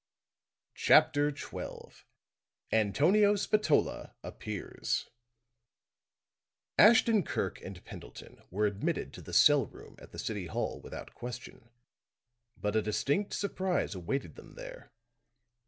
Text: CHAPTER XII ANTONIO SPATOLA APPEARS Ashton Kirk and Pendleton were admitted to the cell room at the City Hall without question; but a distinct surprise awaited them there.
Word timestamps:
CHAPTER 0.77 1.31
XII 1.35 1.93
ANTONIO 2.71 3.35
SPATOLA 3.35 4.15
APPEARS 4.23 5.09
Ashton 6.79 7.21
Kirk 7.21 7.61
and 7.61 7.85
Pendleton 7.85 8.41
were 8.49 8.65
admitted 8.65 9.13
to 9.13 9.21
the 9.21 9.31
cell 9.31 9.67
room 9.67 9.95
at 9.99 10.11
the 10.11 10.17
City 10.17 10.47
Hall 10.47 10.81
without 10.81 11.13
question; 11.13 11.69
but 12.57 12.75
a 12.75 12.81
distinct 12.81 13.35
surprise 13.35 13.93
awaited 13.93 14.33
them 14.37 14.55
there. 14.55 14.91